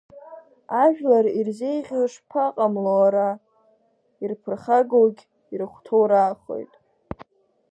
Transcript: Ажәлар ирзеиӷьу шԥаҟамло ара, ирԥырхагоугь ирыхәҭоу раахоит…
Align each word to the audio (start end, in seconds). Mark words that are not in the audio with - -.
Ажәлар 0.83 1.25
ирзеиӷьу 1.39 2.05
шԥаҟамло 2.13 2.95
ара, 3.05 3.29
ирԥырхагоугь 4.21 5.21
ирыхәҭоу 5.53 6.03
раахоит… 6.09 6.73